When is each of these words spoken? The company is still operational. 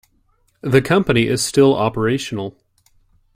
The 0.61 0.81
company 0.81 1.27
is 1.27 1.43
still 1.45 1.75
operational. 1.75 2.57